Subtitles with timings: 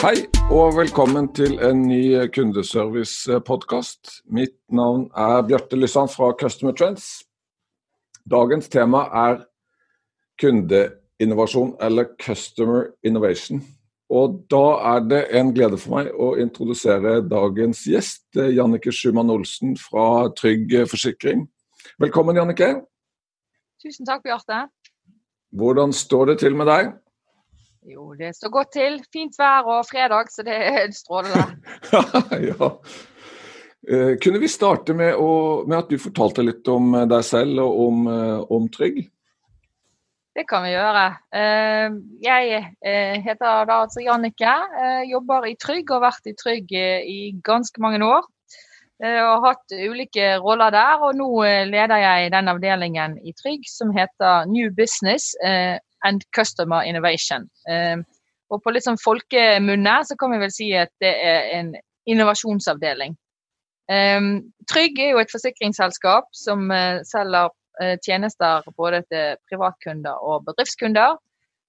[0.00, 4.22] Hei og velkommen til en ny kundeservice-podkast.
[4.32, 7.08] Mitt navn er Bjarte Lysand fra Customer Trends.
[8.24, 9.42] Dagens tema er
[10.40, 13.60] kundeinnovasjon, eller Customer Innovation.
[14.08, 14.62] Og da
[14.94, 20.78] er det en glede for meg å introdusere dagens gjest, Jannike Schumann Olsen fra Trygg
[20.88, 21.44] Forsikring.
[22.00, 22.72] Velkommen, Jannike.
[23.84, 24.64] Tusen takk, Bjarte.
[25.52, 26.94] Hvordan står det til med deg?
[27.90, 28.98] Jo, det står godt til.
[29.10, 31.42] Fint vær og fredag, så det er strålende.
[32.50, 32.68] ja.
[33.90, 37.80] Eh, kunne vi starte med, å, med, at du fortalte litt om deg selv og
[37.88, 39.02] om, eh, om Trygg?
[40.38, 41.04] Det kan vi gjøre.
[41.34, 42.62] Eh, jeg
[43.26, 44.54] heter da altså Jannike.
[45.10, 48.30] Jobber i Trygg og har vært i Trygg i ganske mange år.
[49.00, 51.28] Og hatt ulike roller der, og nå
[51.72, 55.32] leder jeg den avdelingen i Trygg som heter New Business
[56.04, 57.48] and Customer Innovation.
[57.68, 58.04] Ehm,
[58.50, 61.72] og på litt sånn folkemunne så kan vi vel si at det er en
[62.10, 63.16] innovasjonsavdeling.
[63.90, 64.30] Ehm,
[64.70, 67.50] Trygg er jo et forsikringsselskap som eh, selger
[67.82, 71.18] eh, tjenester både til privatkunder og bedriftskunder.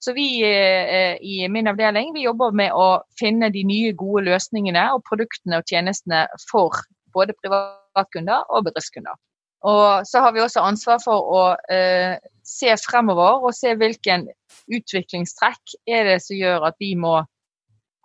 [0.02, 4.88] Så vi eh, i min avdeling vi jobber med å finne de nye, gode løsningene
[4.96, 6.78] og produktene og tjenestene for
[7.14, 9.18] både privatkunder og bedriftskunder.
[9.68, 11.42] Og så har vi også ansvar for å
[11.74, 12.18] eh,
[12.48, 14.26] se fremover og se hvilken
[14.72, 17.20] utviklingstrekk er det som gjør at vi må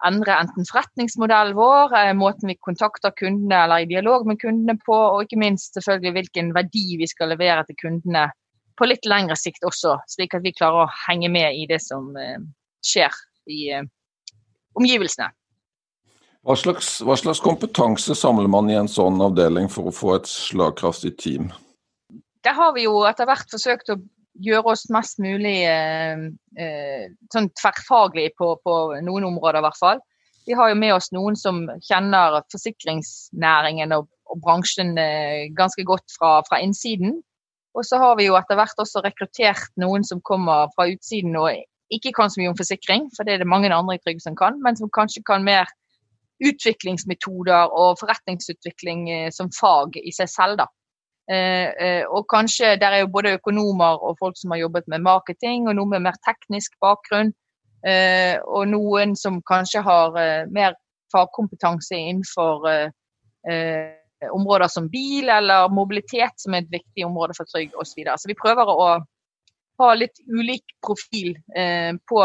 [0.04, 4.96] endre enten forretningsmodellen vår, eh, måten vi kontakter kundene eller i dialog med kundene på,
[4.96, 8.28] og ikke minst selvfølgelig hvilken verdi vi skal levere til kundene
[8.76, 12.12] på litt lengre sikt også, slik at vi klarer å henge med i det som
[12.20, 12.38] eh,
[12.84, 13.16] skjer
[13.48, 13.88] i eh,
[14.76, 15.32] omgivelsene.
[16.46, 20.28] Hva slags, hva slags, kompetanse samler man i en sånn avdeling for å få et
[20.30, 21.48] slagkraftig team?
[22.46, 23.96] Der har vi jo etter hvert forsøkt å
[24.46, 26.28] gjøre oss mest mulig eh,
[26.62, 30.02] eh, sånn tverrfaglig på, på, noen områder, i hvert fall.
[30.46, 36.14] Vi har jo med oss noen som kjenner forsikringsnæringen og, og bransjen eh, ganske godt
[36.14, 37.16] fra, fra, innsiden.
[37.74, 41.50] Og så har vi jo etter hvert også rekruttert noen som kommer fra utsiden og
[41.90, 44.38] ikke kan så mye om forsikring, for det er det mange andre i Trygg som
[44.38, 45.66] kan, men som kanskje kan mer
[46.44, 50.60] utviklingsmetoder og forretningsutvikling eh, som fag i seg selv.
[50.60, 50.68] da.
[51.32, 55.04] Eh, eh, og kanskje der er jo både økonomer og folk som har jobbet med
[55.06, 57.34] marketing, og noe med mer teknisk bakgrunn.
[57.86, 60.16] og noen som kanskje har
[60.50, 60.72] mer
[61.12, 62.64] fagkompetanse innenfor
[64.32, 67.92] områder som bil eller mobilitet, som er et viktig område for Trygg osv.
[67.92, 68.16] Så, videre.
[68.18, 68.88] så vi prøver å
[69.78, 71.36] ha litt ulik profil
[72.10, 72.24] på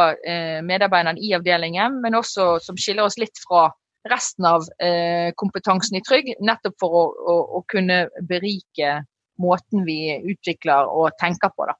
[0.65, 3.67] medarbeiderne i avdelingen, men også som skiller oss litt fra
[4.09, 9.01] resten av eh, kompetansen i Trygg, nettopp for å, å, å, kunne berike
[9.41, 11.67] måten vi utvikler og tenker på.
[11.69, 11.77] Da.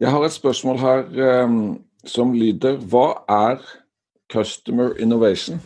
[0.00, 1.04] Jeg har et spørsmål her
[1.44, 1.58] um,
[2.06, 3.64] som lyder Hva er
[4.32, 5.60] customer innovation?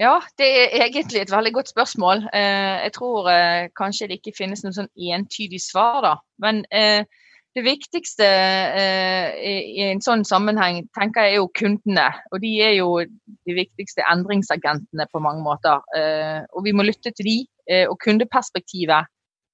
[0.00, 2.24] Ja, det er egentlig et veldig godt spørsmål.
[2.34, 6.14] Eh, jeg tror eh, kanskje det ikke finnes noe sånn entydig svar, da.
[6.42, 7.04] Men eh,
[7.52, 9.32] det viktigste eh,
[9.76, 12.06] i en sånn sammenheng tenker jeg er jo kundene.
[12.32, 15.84] Og de er jo de viktigste endringsagentene på mange måter.
[15.96, 17.36] Eh, og vi må lytte til de.
[17.68, 19.10] Eh, og kundeperspektivet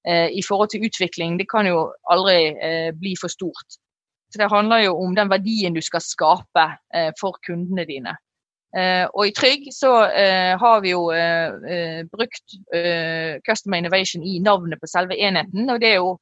[0.07, 3.79] eh, i forhold til utvikling, det kan jo aldri eh, bli for stort.
[4.31, 6.65] Så Det handler jo om den verdien du skal skape
[6.95, 8.15] eh, for kundene dine.
[9.17, 9.91] og i Trygg så
[10.61, 11.07] har vi jo
[12.11, 12.53] brukt
[13.41, 15.69] Customer Innovation i navnet på selve enheten.
[15.73, 16.19] og det er jo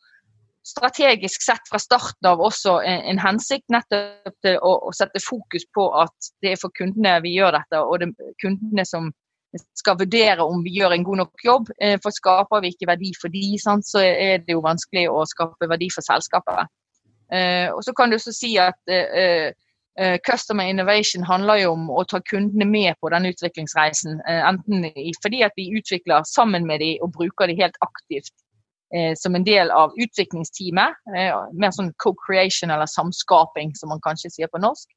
[0.68, 5.64] strategisk sett fra starten av også en, en hensikt nettopp til å, å, sette fokus
[5.74, 9.12] på at det er for kundene vi gjør dette, og det er kundene som
[9.80, 11.70] skal vurdere om vi gjør en god nok jobb.
[11.82, 15.24] Eh, for skaper vi ikke verdi for de, sant, så er det jo vanskelig å
[15.30, 16.68] skape verdi for selskapet.
[17.32, 19.50] Eh, og så kan du også si at uh,
[20.24, 24.20] Customer innovation handler jo om å ta kundene med på den utviklingsreisen.
[24.30, 24.86] Enten
[25.24, 28.47] fordi at vi utvikler sammen med dem og bruker dem helt aktivt eh,
[29.20, 31.00] som en del av utviklingsteamet.
[31.16, 34.88] Eh, mer sånn co-creation eller samskaping, som man kanskje sier på norsk.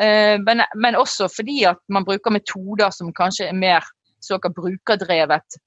[0.00, 3.86] Eh, men, men, også fordi at man bruker metoder som kanskje er mer
[4.24, 5.60] såkalt brukerdrevet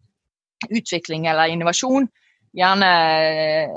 [0.70, 2.10] utvikling eller innovasjon.
[2.54, 2.92] Gjerne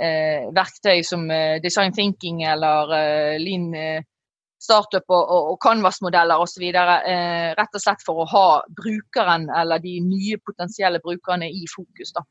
[0.04, 3.72] eh, verktøy som eh, design thinking eller eh, lean
[4.66, 6.64] startup og, og, og Canvas-modeller osv.
[6.68, 8.46] Eh, rett og slett for å ha
[8.80, 12.12] brukeren eller de nye potensielle brukerne i fokus.
[12.16, 12.24] da.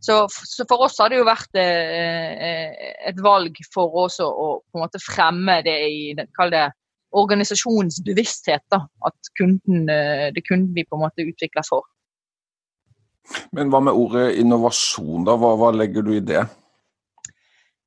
[0.00, 2.70] Så, så, for oss har det jo vært eh,
[3.10, 4.30] et valg for oss å,
[4.64, 6.70] på en måte fremme det i kall det
[7.16, 8.64] organisasjonens bevissthet.
[8.72, 11.84] Da, at kunden, det er kunden vi på en måte utvikler for.
[13.54, 15.36] Men hva med ordet innovasjon, da?
[15.38, 16.46] Hva, hva legger du i det?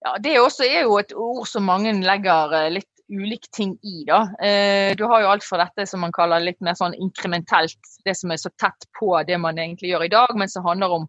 [0.03, 4.03] Ja, Det også er jo et ord som mange legger litt ulike ting i.
[4.07, 4.25] da.
[4.43, 8.15] Eh, du har jo alt fra dette som man kaller litt mer sånn inkrementelt, det
[8.19, 11.07] som er så tett på det man egentlig gjør i dag, men som handler om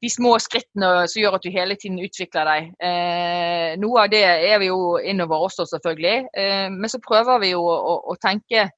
[0.00, 2.68] de små skrittene som gjør at du hele tiden utvikler deg.
[2.80, 6.30] Eh, noe av det er vi jo innover også, selvfølgelig.
[6.32, 8.70] Eh, men så prøver vi jo å, å, å tenke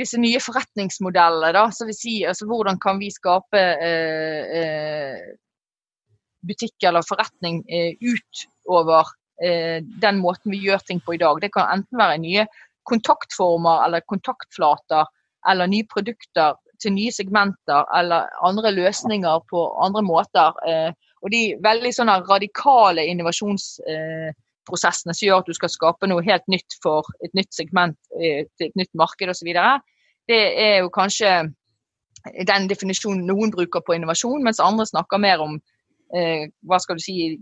[0.00, 1.52] disse nye forretningsmodellene.
[1.52, 5.30] da, så vi sier, altså Hvordan kan vi skape eh, eh
[6.42, 9.12] butikk eller forretning eh, utover
[9.42, 11.40] Eh, den måten vi gjør ting på i dag.
[11.42, 12.46] Det kan enten være nye
[12.88, 15.08] kontaktformer eller kontaktflater
[15.50, 20.50] eller nye produkter til nye segmenter eller andre løsninger på andre måter.
[20.68, 20.90] Eh,
[21.22, 26.70] og de veldig sånne radikale innovasjonsprosessene som gjør at du skal skape noe helt nytt
[26.82, 29.50] for et nytt segment eh, til et nytt marked osv.
[30.30, 31.30] Det er jo kanskje
[32.48, 35.52] den definisjonen noen bruker på innovasjon, mens andre snakker mer om
[36.12, 37.32] hva skal du si,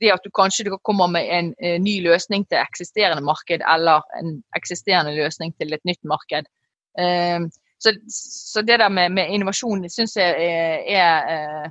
[0.00, 1.52] det at du kanskje kommer med en
[1.84, 6.48] ny løsning til eksisterende marked, eller en eksisterende løsning til et nytt marked.
[7.80, 11.70] Så, så, det der med, med innovasjon syns jeg er, er uh,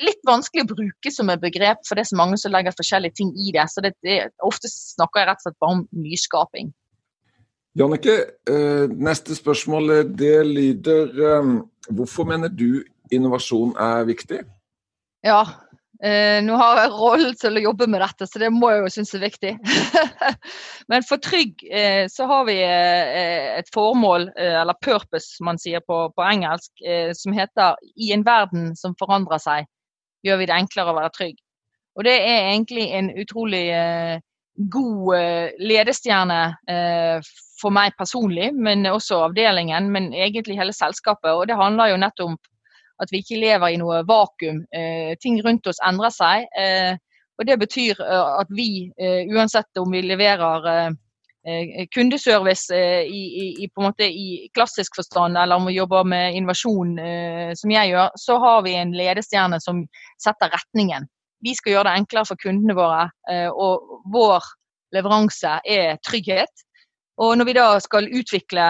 [0.00, 3.18] litt vanskelig å bruke som et begrep, for det er så mange som legger forskjellige
[3.20, 3.66] ting i det.
[3.68, 6.72] Så det, det, ofte snakker jeg rett og slett bare om nyskaping.
[7.78, 8.14] Jannike,
[8.48, 11.12] eh, neste spørsmål det lyder
[11.88, 12.82] Hvorfor mener du
[13.14, 14.40] innovasjon er viktig?
[15.24, 15.44] Ja,
[15.98, 18.90] Eh, nå har jeg rollen til å jobbe med dette, så det må jeg jo
[18.94, 19.50] synes er viktig.
[20.92, 25.82] Men for Trygg eh, så har vi eh, et formål, eh, eller purpose man sier
[25.82, 29.66] på, på engelsk, eh, som heter 'I en verden som forandrer seg,
[30.22, 31.42] gjør vi det enklere å være trygg'.
[31.98, 34.20] Og det er egentlig en utrolig eh,
[34.70, 36.38] god ledestjerne
[37.60, 41.30] for meg personlig, men også avdelingen, men egentlig hele selskapet.
[41.30, 42.50] Og det handler jo nettopp
[43.02, 44.62] at vi ikke lever i noe vakuum.
[44.74, 46.48] Eh, ting rundt oss endrer seg.
[46.58, 46.94] Eh,
[47.38, 48.88] og Det betyr eh, at vi,
[49.30, 50.96] uansett om vi leverer
[51.94, 56.34] kundeservice i, i, i, på en måte i klassisk forstand, eller om vi jobber med
[56.36, 56.90] innovasjon,
[57.56, 59.80] som jeg gjør, så har vi en ledestjerne som
[60.20, 61.06] setter retningen.
[61.46, 63.06] Vi skal gjøre det enklere for kundene våre,
[63.54, 64.50] og vår
[64.98, 66.66] leveranse er trygghet.
[67.22, 68.68] Og når vi da skal utvikle,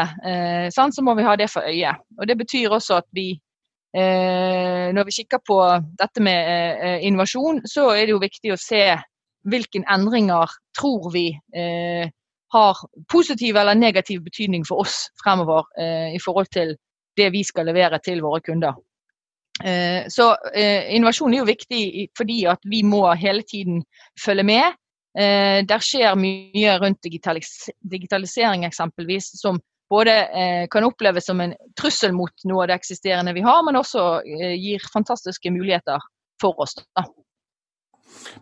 [0.76, 1.96] sånn, så må vi ha det for øye.
[2.20, 3.47] Og Det betyr også at vi Eh,
[3.96, 5.58] når vi kikker på
[5.98, 6.48] dette med
[6.84, 8.82] eh, innovasjon, så er det jo viktig å se
[9.48, 12.10] hvilke endringer tror vi eh,
[12.52, 12.82] har
[13.12, 15.66] positiv eller negativ betydning for oss fremover
[16.14, 16.70] i forhold til
[17.16, 18.72] det vi skal levere til våre kunder.
[20.08, 21.80] Så innovasjon er jo viktig
[22.16, 23.82] fordi at vi må hele tiden
[24.16, 24.78] følge med.
[25.12, 32.44] Der skjer mye rundt digitalisering eksempelvis som både eh, kan oppleves som en trussel mot
[32.48, 36.02] noe av det eksisterende vi har, men også eh, gir fantastiske muligheter
[36.42, 36.76] for oss.
[36.96, 37.06] Da.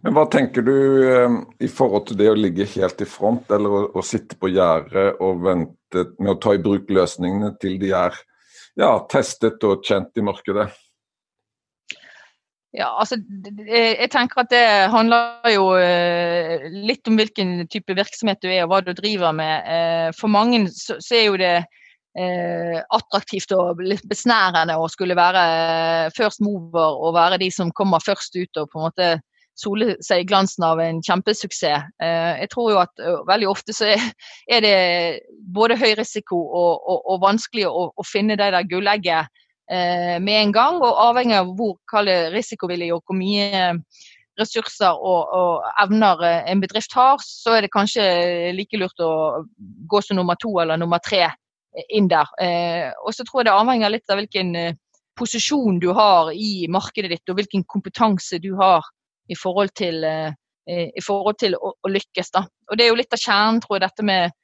[0.02, 0.76] Men Hva tenker du
[1.06, 4.50] eh, i forhold til det å ligge helt i front, eller å, å sitte på
[4.54, 8.18] gjerdet og vente med å ta i bruk løsningene til de er
[8.76, 10.68] ja, testet og kjent i markedet?
[12.76, 13.16] Ja, altså,
[13.64, 18.74] jeg tenker at det handler jo eh, litt om hvilken type virksomhet du er og
[18.74, 19.64] hva du driver med.
[19.64, 25.46] Eh, for mange så er jo det eh, attraktivt og litt besnærende å skulle være
[26.18, 29.08] first mover og være de som kommer først ut og på en måte
[29.56, 31.88] sole seg i glansen av en kjempesuksess.
[31.96, 34.76] Jeg tror jo at veldig ofte så er det
[35.56, 40.36] både høy risiko og, og, og vanskelig å, å finne det der gullegget eh, med
[40.36, 40.76] en gang.
[40.78, 41.76] Og avhengig av hvor
[42.32, 43.72] risikovillig og hvor mye
[44.40, 48.04] ressurser og, og, evner eh, en bedrift har, så er det kanskje
[48.56, 49.42] like lurt å
[49.88, 51.28] gå som nummer to eller nummer tre
[51.92, 52.28] inn der.
[52.40, 54.74] Eh, og så tror jeg det avhenger litt av hvilken eh,
[55.16, 58.84] posisjon du har i markedet ditt, og hvilken kompetanse du har
[59.32, 60.32] i forhold til, eh,
[60.68, 62.32] i forhold til å, å, lykkes.
[62.36, 62.44] Da.
[62.70, 64.36] Og Det er jo litt av kjernen, tror jeg, dette med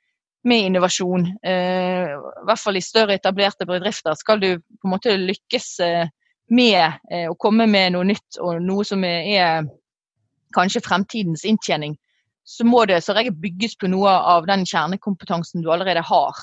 [0.49, 5.14] med innovasjon, eh, i hvert fall i større etablerte bedrifter, skal du på en måte
[5.20, 6.08] lykkes eh,
[6.50, 9.68] med eh, å komme med noe nytt og noe som er, er
[10.56, 11.96] kanskje fremtidens inntjening,
[12.44, 16.42] så må det så regel bygges på noe av den kjernekompetansen du allerede har.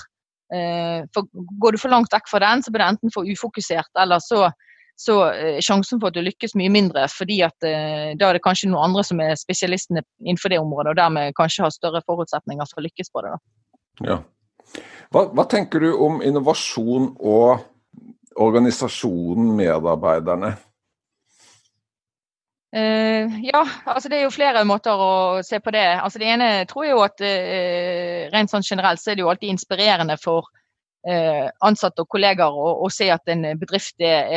[0.54, 1.28] Eh, for
[1.62, 4.48] Går du for langt vekk fra den, så blir det enten for ufokusert, eller så,
[4.98, 8.46] så er sjansen for at du lykkes mye mindre, fordi at eh, da er det
[8.48, 12.72] kanskje noen andre som er spesialistene innenfor det området, og dermed kanskje har større forutsetninger
[12.72, 13.36] for å lykkes på det.
[13.36, 13.59] da.
[14.06, 14.22] Ja.
[15.10, 17.64] Hva, hva, tenker du om innovasjon og
[18.40, 20.54] organisasjonen, medarbeiderne?
[22.70, 25.88] Uh, ja, altså det er jo flere måter å se på det.
[25.98, 29.32] Altså Det ene tror jeg jo at uh, rent sånn generelt så er det jo
[29.34, 30.46] alltid inspirerende for
[31.10, 34.30] uh, ansatte og kollegaer å, å, se at en bedrift er,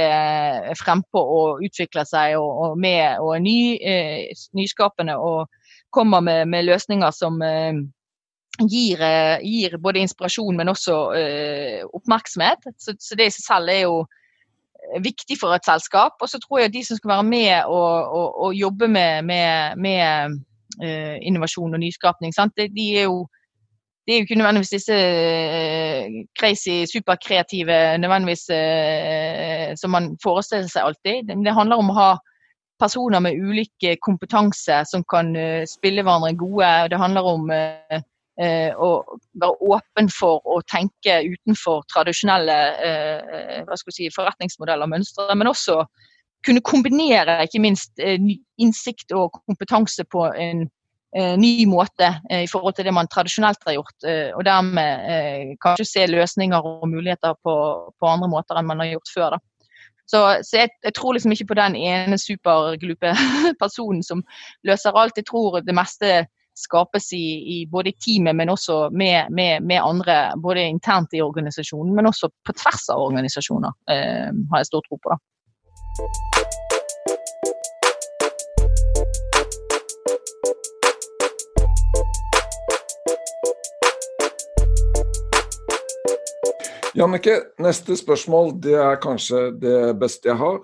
[0.72, 3.58] er frempå og utvikler seg og, og med og er ny,
[4.56, 5.52] nyskapende og
[5.92, 7.36] kommer med, med løsninger som
[8.60, 9.00] gir,
[9.40, 10.96] gir, både inspirasjon, men også
[11.96, 12.66] oppmerksomhet.
[12.78, 14.02] Så, så det i seg selv er jo
[15.00, 16.18] viktig for et selskap.
[16.20, 19.22] Og så tror jeg at de som skal være med og, og, og jobbe med,
[19.22, 20.40] med, med
[20.82, 23.26] uh, innovasjon og nyskapning, de, de, er jo
[24.06, 26.04] det er jo ikke nødvendigvis disse uh,
[26.38, 31.32] crazy, superkreative nødvendigvis uh, som man forestiller seg alltid.
[31.44, 32.10] Det, handler om å ha
[32.82, 35.28] personer med ulik kompetanse som kan
[35.70, 36.70] spille hverandre gode.
[36.90, 38.00] Det handler om Eh,
[38.80, 45.34] og være åpen for å tenke utenfor tradisjonelle eh, si, forretningsmodeller og mønstre.
[45.36, 45.82] Men også
[46.46, 48.16] kunne kombinere ikke minst eh,
[48.58, 50.68] innsikt og kompetanse på en
[51.12, 54.06] ny måte i forhold til det man tradisjonelt har gjort.
[54.32, 57.56] Og dermed kanskje se løsninger og muligheter på,
[58.00, 59.34] på andre måter enn man har gjort før.
[59.34, 59.40] Da.
[60.12, 63.14] Så, så jeg, jeg, tror liksom ikke på den ene superglupe
[63.62, 64.24] personen som
[64.68, 65.16] løser alt.
[65.16, 69.80] Jeg tror det meste skapes i, i både i teamet, men også med, med, med,
[69.82, 70.32] andre.
[70.42, 75.00] Både internt i organisasjonen, men også på tvers av organisasjoner, eh, har jeg stor tro
[75.00, 75.14] på.
[75.14, 75.20] da.
[86.92, 90.60] Jannicke, neste spørsmål det er kanskje det beste jeg har.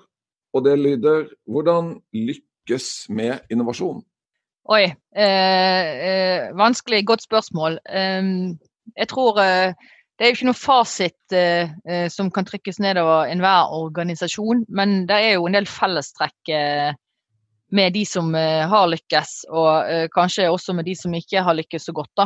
[0.52, 4.02] Og det lyder hvordan lykkes med innovasjon?
[4.68, 4.84] Oi.
[5.16, 7.06] Eh, eh, vanskelig.
[7.06, 7.78] Godt spørsmål.
[7.88, 8.58] Um,
[8.96, 9.72] jeg tror eh,
[10.18, 15.06] det er jo ikke noe fasit eh, eh, som kan trykkes nedover enhver organisasjon, men
[15.08, 16.90] det er jo en del fellestrekk eh,
[17.70, 21.92] med de som har lykkes, og kanskje også med de som ikke har lykkes så
[21.92, 22.10] godt.
[22.16, 22.24] da.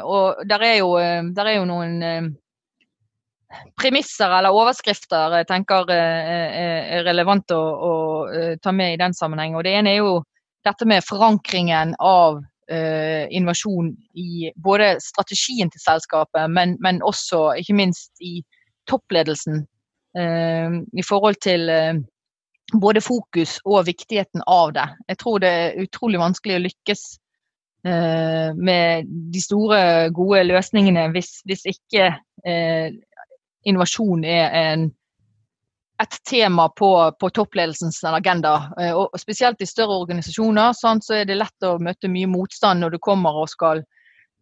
[0.00, 0.94] og der er jo,
[1.36, 2.30] der er jo noen
[3.76, 7.92] premisser eller overskrifter jeg tenker er relevant å, å,
[8.64, 9.58] ta med i den sammenheng.
[9.60, 10.22] Og det ene er jo
[10.64, 17.76] dette med forankringen av eh, innovasjon i både strategien til selskapet, men, men også ikke
[17.78, 18.40] minst i
[18.90, 19.64] toppledelsen.
[20.18, 21.94] Eh, I forhold til eh,
[22.80, 24.86] både fokus og viktigheten av det.
[25.08, 27.08] Jeg tror det er utrolig vanskelig å lykkes
[27.80, 29.78] med de store,
[30.12, 32.10] gode løsningene hvis, hvis ikke
[33.64, 34.82] innovasjon er en
[36.00, 36.90] et tema på,
[37.20, 38.72] på toppledelsens agenda.
[38.80, 42.80] Eh, og Spesielt i større organisasjoner sant, så er det lett å møte mye motstand
[42.80, 43.84] når du kommer og skal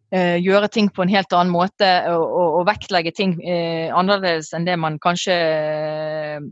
[0.09, 4.47] Eh, gjøre ting på en helt annen måte og, og, og vektlegge ting eh, annerledes
[4.57, 6.47] enn det man kanskje eh,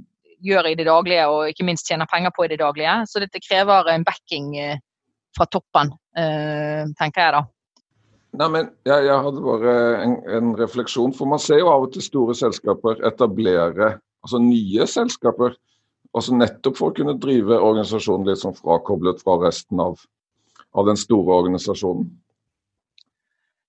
[0.46, 3.00] gjør i det daglige, og ikke minst tjener penger på i det daglige.
[3.10, 4.52] Så dette krever en backing
[5.34, 7.40] fra toppen, tenker jeg da.
[8.38, 9.74] Nei, men jeg, jeg hadde bare
[10.04, 13.96] en, en, refleksjon, for man ser jo av og til store selskaper etablere
[14.27, 15.57] altså nye selskaper.
[16.15, 20.00] Altså nettopp for å kunne drive organisasjonen litt sånn frakoblet fra resten av,
[20.75, 22.07] av den store organisasjonen.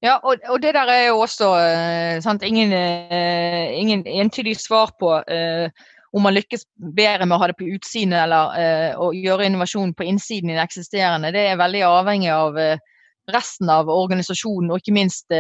[0.05, 4.93] Ja, og, og, det der er jo også uh, sant, ingen, uh, ingen, entydig svar
[5.01, 9.45] på uh, om man lykkes bedre med å ha det på utsiden eller å gjøre
[9.45, 11.35] innovasjon på innsiden i det eksisterende.
[11.35, 12.57] Det er veldig avhengig av
[13.33, 15.35] resten av organisasjonen, og ikke minst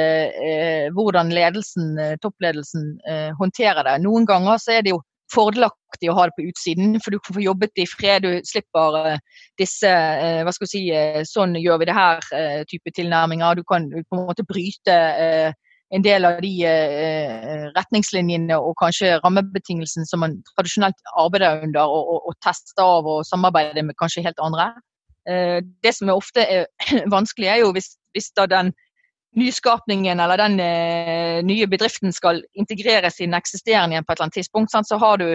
[0.95, 2.91] hvordan ledelsen, toppledelsen
[3.39, 3.95] håndterer det.
[4.05, 5.03] Noen ganger så er det jo
[5.33, 8.25] fordelaktig å ha det på utsiden, for du kan få jobbet i fred.
[8.25, 9.23] Du slipper eh,
[9.61, 10.83] disse uh, hva skal vi si,
[11.29, 12.29] sånn gjør vi det her
[12.71, 13.59] type tilnærminger.
[13.59, 14.99] Du kan på en måte bryte
[15.89, 16.53] en del av de
[17.73, 23.23] retningslinjene og kanskje rammebetingelsene som man tradisjonelt arbeider under og, og, og tester av og
[23.29, 24.69] samarbeider med kanskje helt andre.
[25.29, 26.69] Det som er ofte er
[27.13, 28.71] vanskelig, er jo hvis, hvis da den
[29.37, 34.29] nyskapningen eller den eh, nye bedriften skal integreres i den eksisterende igjen på et eller
[34.29, 35.29] annet tidspunkt, sant, så har du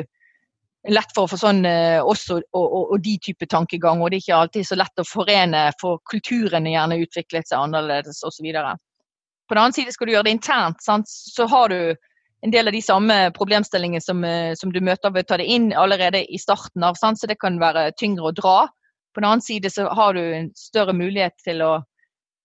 [0.92, 4.02] lett for å få sånn eh, også og, og, og, de type tankegang.
[4.02, 7.60] Og det er ikke alltid så lett å forene, for kulturen er gjerne utviklet seg
[7.62, 8.50] annerledes osv.
[8.50, 11.96] På den annen side skal du gjøre det internt, sant, så har du
[12.44, 15.48] en del av de samme problemstillingene som, eh, som, du møter ved å ta det
[15.48, 18.58] inn allerede i starten av, sant, så det kan være tyngre å dra.
[19.14, 21.74] På den annen side så har du en større mulighet til å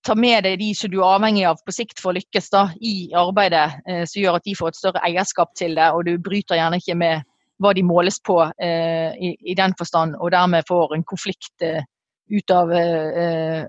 [0.07, 2.69] ta med deg de som du er avhengig av på sikt for å lykkes da,
[2.81, 6.15] i arbeidet, eh, som gjør at de får et større eierskap til det, og du
[6.23, 7.27] bryter gjerne ikke med
[7.59, 11.83] hva de måles på eh, i, i, den forstand, og dermed får en konflikt eh,
[12.31, 13.65] ut av eh, eh,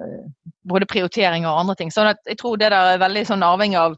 [0.70, 1.91] både prioriteringer og andre ting.
[1.91, 3.98] Så jeg tror det der er veldig sånn avhengig av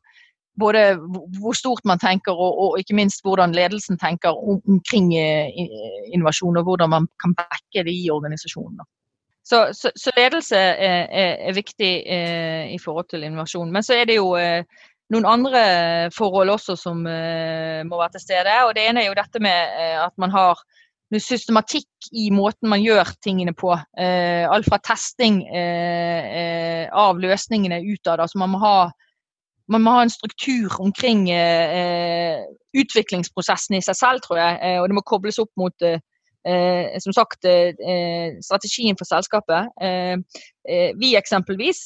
[0.59, 0.97] både
[1.39, 6.63] hvor stort man tenker, og, og, ikke minst hvordan ledelsen tenker om, omkring innovasjon, og
[6.67, 8.81] hvordan man kan backe det i organisasjonen.
[9.43, 13.71] Så, så, så, ledelse er, er, er viktig eh, i forhold til innovasjon.
[13.73, 14.63] Men så er det jo eh,
[15.11, 15.63] noen andre
[16.13, 18.53] forhold også som eh, må være til stede.
[18.67, 20.61] og Det ene er jo dette med at man har
[21.19, 23.73] systematikk i måten man gjør tingene på.
[23.99, 28.21] Eh, alt fra testing eh, eh, av løsningene utad.
[28.21, 28.91] Altså man, må ha,
[29.71, 34.59] man må ha en struktur omkring eh, eh utviklingsprosessen i seg selv, tror jeg.
[34.63, 35.91] Eh, og det må kobles opp mot
[36.41, 37.45] som sagt
[38.41, 39.67] strategien for selskapet.
[40.97, 41.83] vi eksempelvis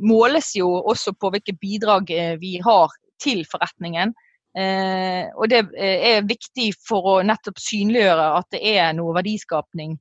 [0.00, 2.08] måles jo også på hvilke bidrag
[2.40, 2.88] vi har
[3.20, 4.14] til forretningen.
[4.54, 9.96] Eh, og det eh, er viktig for å nettopp synliggjøre at det er noe verdiskapning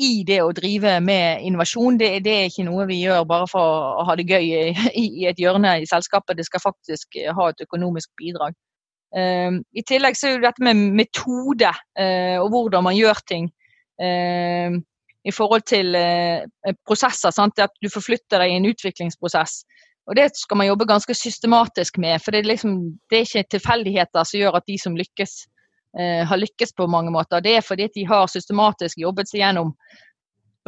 [0.00, 1.98] i det å drive med innovasjon.
[2.00, 5.28] Det, det, er ikke noe vi gjør bare for å ha det gøy i, i
[5.28, 6.38] et hjørne i selskapet.
[6.38, 8.56] Det skal faktisk ha et økonomisk bidrag.
[9.16, 13.50] Eh, I tillegg så er jo dette med metode uh, og hvordan man gjør ting
[14.00, 14.80] Uh,
[15.28, 15.92] i forhold til
[16.88, 17.28] prosesser.
[17.36, 17.58] Sant?
[17.60, 19.58] At du forflytter deg i en utviklingsprosess.
[20.08, 22.78] Og det skal man jobbe ganske systematisk med, for det er, liksom,
[23.10, 25.34] det er ikke tilfeldigheter som gjør at de som lykkes,
[25.98, 27.40] har lykkes på mange måter.
[27.42, 29.72] Det er fordi de har systematisk jobbet seg gjennom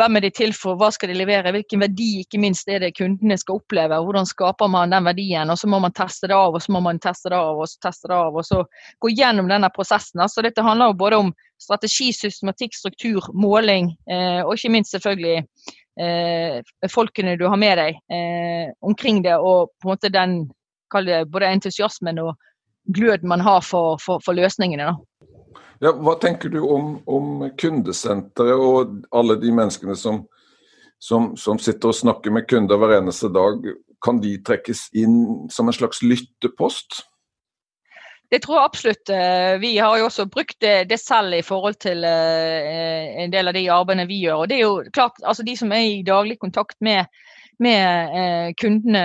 [0.00, 2.94] hvem er de til for, hva skal de levere, hvilken verdi ikke minst er det
[2.96, 3.98] kundene skal oppleve.
[4.06, 5.50] Hvordan skaper man den verdien.
[5.50, 7.68] og Så må man teste det av, og så må man teste det av, og
[7.68, 8.62] så teste det av, og så
[9.04, 10.24] gå gjennom denne prosessen.
[10.28, 15.44] Så dette handler jo både om strategi, systematikk, struktur, måling, eh, og ikke minst selvfølgelig
[16.00, 20.40] eh, folkene du har med deg eh, omkring det, og på en måte den
[20.92, 22.34] det, både entusiasmen og
[22.92, 24.90] gløden man har for, for, for løsningene.
[24.90, 25.11] Da.
[25.82, 30.20] Ja, hva tenker du om, om kundesenteret og alle de menneskene som,
[31.02, 33.64] som, som, sitter og snakker med kunder hver eneste dag?
[34.02, 37.02] Kan de trekkes inn som en slags lyttepost?
[38.30, 39.10] Det tror jeg absolutt.
[39.12, 43.50] Eh, vi har jo også brukt det, det selv i forhold til uh, en del
[43.50, 44.44] av de arbeidene vi gjør.
[44.44, 47.10] Og det er jo klart, altså De som er i daglig kontakt med,
[47.62, 49.02] med eh, kundene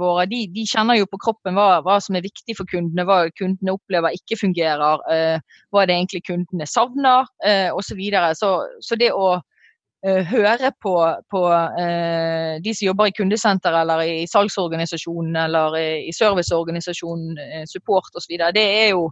[0.00, 3.24] våre, de, de, kjenner jo på kroppen hva, hva, som er viktig for kundene, hva
[3.36, 7.90] kundene opplever ikke fungerer, eh, hva det egentlig kundene savner eh, osv.
[7.90, 8.34] Så, videre.
[8.38, 10.94] så Så det å uh, høre på,
[11.26, 18.38] på uh, de som jobber i kundesenter eller i salgsorganisasjonen eller i serviceorganisasjonen, support osv.
[18.54, 19.08] Det er jo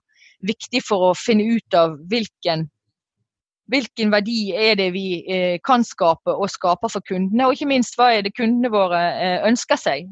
[0.47, 2.69] viktig for å finne ut av hvilken,
[3.69, 8.11] hvilken verdi er det vi kan skape og skaper for kundene, og ikke minst hva
[8.17, 9.01] er det kundene våre
[9.45, 10.07] ønsker seg.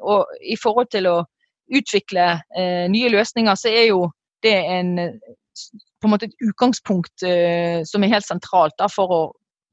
[0.00, 1.18] og I forhold til å
[1.68, 2.30] utvikle
[2.88, 4.06] nye løsninger, så er jo
[4.42, 4.94] det en
[6.00, 9.22] på en måte et utgangspunkt uh, som er helt sentralt da, for å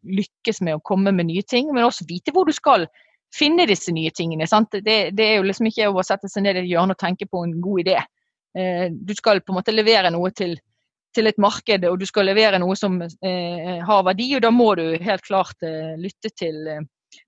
[0.05, 2.85] lykkes med å komme med nye ting, men også vite hvor du skal
[3.35, 4.45] finne disse nye tingene.
[4.45, 7.25] Det, det, er jo liksom ikke å sette seg ned i et hjørne og tenke
[7.29, 7.95] på en god idé.
[8.55, 10.53] Eh, du skal på en måte levere noe til,
[11.15, 14.29] til et marked, og du skal levere noe som eh, har verdi.
[14.37, 16.83] og Da må du helt klart eh, lytte til eh,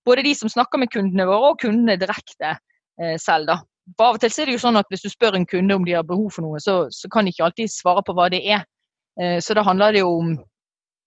[0.06, 3.50] både de som snakker med kundene våre, og kundene direkte eh, selv.
[3.52, 3.60] da.
[4.04, 5.96] Av og til er det jo sånn at Hvis du spør en kunde om de
[5.96, 8.68] har behov for noe, så, så kan de ikke alltid svare på hva det er.
[9.22, 10.38] Eh, så da handler det jo om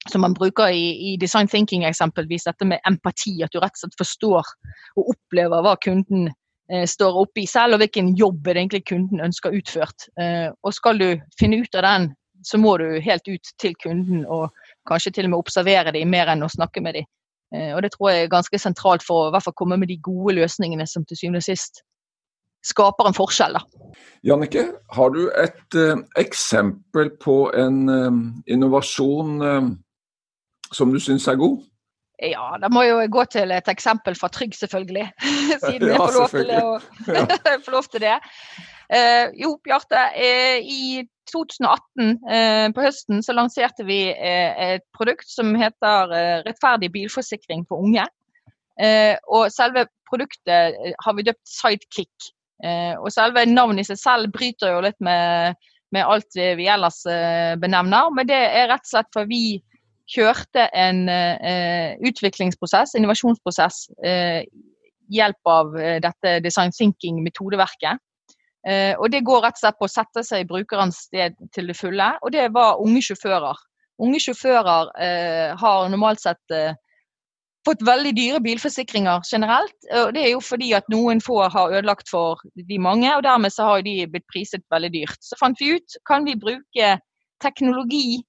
[0.09, 3.35] som man bruker i, i, design thinking eksempelvis, dette med empati.
[3.45, 4.53] At du rett og slett forstår
[4.97, 6.31] og opplever hva kunden
[6.73, 10.09] eh, står oppe i selv, og hvilken jobb det egentlig kunden ønsker utført.
[10.21, 12.09] Eh, og skal du finne ut av den,
[12.47, 14.51] så må du helt ut til kunden og
[14.89, 17.09] kanskje til og med observere dem mer enn å snakke med dem.
[17.55, 19.91] Eh, og det tror jeg er ganske sentralt for å i hvert fall komme med
[19.91, 21.83] de gode løsningene som til syvende og sist
[22.67, 23.57] skaper en forskjell.
[23.57, 23.95] Da.
[24.29, 28.19] Jannike, har du et uh, eksempel på en uh,
[28.53, 29.41] innovasjon
[30.71, 31.63] som du syns er god?
[32.21, 35.07] Ja, da må jeg jo gå til et eksempel fra Trygg, selvfølgelig.
[35.65, 36.75] Siden jeg får lov til, å,
[37.65, 38.19] får lov til det.
[39.41, 40.05] Jo, Bjarte.
[40.61, 41.01] I
[41.33, 46.15] 2018 uh, på høsten så lanserte vi et produkt som heter
[46.47, 48.07] Rettferdig bilforsikring for unge.
[49.29, 52.31] og selve produktet har vi døpt Sidekick.
[53.01, 55.55] og selve navnet i seg selv bryter jo litt med,
[55.93, 57.03] med alt vi ellers
[57.61, 59.61] benevner, men det er rett og slett for vi
[60.11, 61.05] kjørte en
[62.09, 63.85] utviklingsprosess, innovasjonsprosess,
[65.13, 68.01] hjelp av dette design thinking-metodeverket.
[68.67, 71.71] Uh, og Det går rett og slett på å sette seg i brukerens sted til
[71.71, 72.13] det fulle.
[72.21, 73.59] Og det var unge sjåfører.
[74.01, 74.95] Unge sjåfører
[75.61, 76.55] har normalt sett
[77.67, 79.77] fått veldig dyre bilforsikringer generelt.
[79.93, 83.53] og Det er jo fordi at noen få har ødelagt for de mange, og dermed
[83.53, 85.21] så har de blitt priset veldig dyrt.
[85.21, 86.97] Så fant vi ut kan vi bruke
[87.45, 88.23] teknologi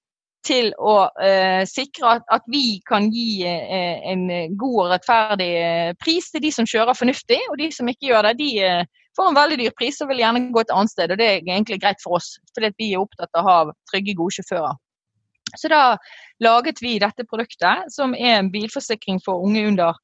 [0.46, 4.26] til å eh, sikre at, at, vi kan gi eh, en
[4.58, 8.26] god og rettferdig eh, pris til de som kjører fornuftig, og de som ikke gjør
[8.28, 8.82] det, de eh,
[9.16, 11.12] får en veldig dyr pris og vil gjerne gå et annet sted.
[11.12, 14.16] og Det er egentlig greit for oss, fordi vi er opptatt av å ha trygge,
[14.18, 14.78] gode sjåfører.
[15.58, 15.96] Så da
[16.40, 19.98] laget vi dette produktet, som er en bilforsikring for unge under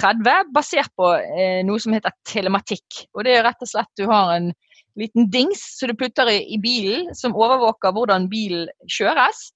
[0.00, 3.04] 30, basert på eh, noe som heter telematikk.
[3.14, 4.52] Og det er rett og slett du har en
[4.98, 9.50] liten dings som du putter i, i bilen, som overvåker hvordan bilen kjøres.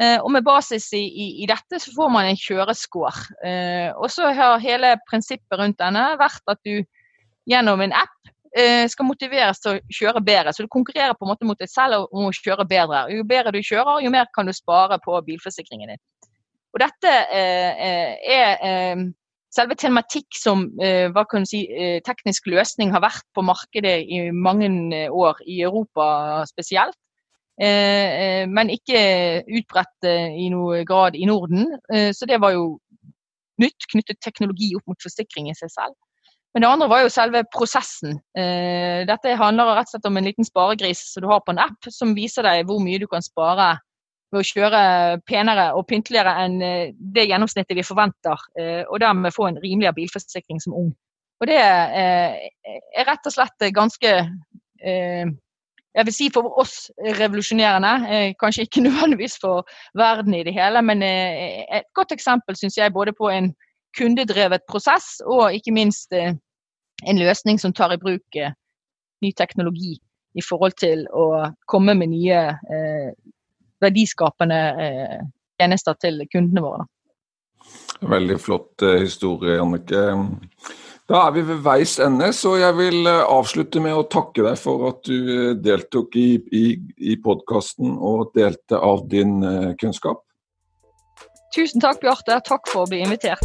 [0.00, 3.36] Eh, og med basis i, i, i, dette så får man en kjørescore.
[3.46, 6.82] Eh, og så har hele prinsippet rundt denne vært at du
[7.48, 8.32] gjennom en app
[8.88, 10.52] skal motiveres til å kjøre bedre.
[10.54, 13.02] Så du konkurrerer på en måte mot deg selv om å kjøre bedre.
[13.12, 16.02] Jo bedre du kjører, jo mer kan du spare på bilforsikringen din.
[16.72, 19.04] Og dette eh, eh, er
[19.56, 21.62] selve tematikk som hva kan du si,
[22.04, 24.68] teknisk løsning har vært på markedet i mange
[25.08, 26.98] år, i Europa spesielt.
[27.56, 29.00] Men ikke
[29.48, 31.70] utbredt i noe grad i Norden.
[31.88, 32.66] Så det var jo
[33.62, 35.96] nytt, knyttet teknologi opp mot forsikring i seg selv.
[36.56, 38.14] Men det andre var jo selve prosessen.
[38.32, 41.58] Eh, dette handler rett og slett om en liten sparegris som du har på en
[41.60, 43.74] app, som viser deg hvor mye du kan spare
[44.32, 44.80] ved å kjøre
[45.28, 49.98] penere og pynteligere enn eh, det gjennomsnittet vi forventer, eh, og dermed få en rimeligere
[49.98, 50.88] bilforsikring som ung.
[51.44, 54.12] Og det er rett og slett ganske
[54.80, 56.86] jeg vil si for oss
[57.18, 62.96] revolusjonerende, kanskje ikke nødvendigvis for verden i det hele, men et godt eksempel syns jeg
[62.96, 63.52] både på en
[64.00, 66.16] kundedrevet prosess og ikke minst
[67.04, 68.54] en løsning som tar i bruk eh,
[69.22, 69.96] ny teknologi
[70.36, 73.12] i forhold til å komme med nye eh,
[73.82, 75.22] verdiskapende eh,
[75.60, 76.84] tjenester til kundene våre.
[78.06, 80.02] Veldig flott eh, historie, Annike.
[81.06, 84.60] Da er vi ved veis ende, så jeg vil eh, avslutte med å takke deg
[84.60, 86.66] for at du eh, deltok i, i,
[87.12, 89.40] i podkasten og delte av din
[89.80, 90.22] kunnskap.
[91.54, 92.36] Tusen takk, Bjarte.
[92.44, 93.40] Takk for å bli invitert.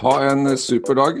[0.00, 1.20] Ha en super dag.